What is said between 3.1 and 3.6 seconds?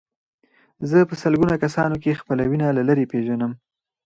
پېژنم.